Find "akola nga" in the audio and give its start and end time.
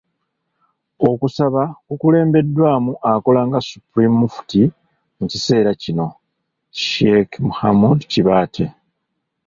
3.11-3.59